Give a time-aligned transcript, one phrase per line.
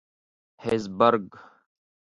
[0.63, 1.27] هېزبرګ.